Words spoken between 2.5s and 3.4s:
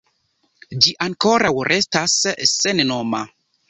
sennoma.